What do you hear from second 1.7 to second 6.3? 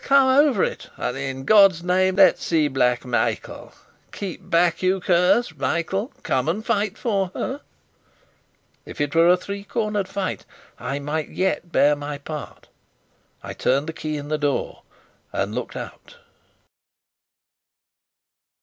name, let's see Black Michael. Keep back, you curs! Michael,